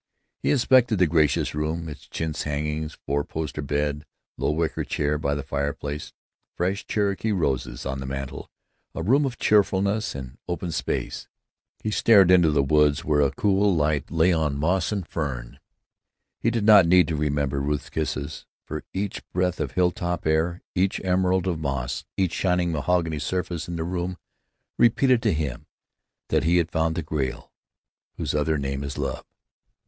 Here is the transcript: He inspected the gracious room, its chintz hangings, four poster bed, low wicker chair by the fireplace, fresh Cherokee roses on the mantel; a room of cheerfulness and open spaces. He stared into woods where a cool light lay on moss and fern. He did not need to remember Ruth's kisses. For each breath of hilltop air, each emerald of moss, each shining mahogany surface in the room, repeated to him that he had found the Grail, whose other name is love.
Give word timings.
He 0.41 0.49
inspected 0.49 0.97
the 0.97 1.05
gracious 1.05 1.53
room, 1.53 1.87
its 1.87 2.07
chintz 2.07 2.41
hangings, 2.41 2.97
four 3.05 3.23
poster 3.23 3.61
bed, 3.61 4.03
low 4.35 4.49
wicker 4.49 4.83
chair 4.83 5.19
by 5.19 5.35
the 5.35 5.43
fireplace, 5.43 6.11
fresh 6.55 6.87
Cherokee 6.87 7.31
roses 7.31 7.85
on 7.85 7.99
the 7.99 8.07
mantel; 8.07 8.49
a 8.95 9.03
room 9.03 9.25
of 9.25 9.37
cheerfulness 9.37 10.15
and 10.15 10.39
open 10.47 10.71
spaces. 10.71 11.29
He 11.83 11.91
stared 11.91 12.31
into 12.31 12.49
woods 12.63 13.05
where 13.05 13.21
a 13.21 13.29
cool 13.29 13.75
light 13.75 14.09
lay 14.09 14.33
on 14.33 14.57
moss 14.57 14.91
and 14.91 15.07
fern. 15.07 15.59
He 16.39 16.49
did 16.49 16.63
not 16.63 16.87
need 16.87 17.07
to 17.09 17.15
remember 17.15 17.61
Ruth's 17.61 17.91
kisses. 17.91 18.47
For 18.65 18.83
each 18.95 19.21
breath 19.29 19.59
of 19.59 19.73
hilltop 19.73 20.25
air, 20.25 20.63
each 20.73 20.99
emerald 21.05 21.45
of 21.45 21.59
moss, 21.59 22.05
each 22.17 22.33
shining 22.33 22.71
mahogany 22.71 23.19
surface 23.19 23.67
in 23.67 23.75
the 23.75 23.83
room, 23.83 24.17
repeated 24.79 25.21
to 25.21 25.31
him 25.31 25.67
that 26.29 26.43
he 26.43 26.57
had 26.57 26.71
found 26.71 26.95
the 26.95 27.03
Grail, 27.03 27.51
whose 28.17 28.33
other 28.33 28.57
name 28.57 28.83
is 28.83 28.97
love. 28.97 29.27